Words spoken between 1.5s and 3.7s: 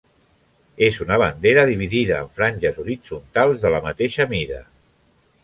dividida en franges horitzontals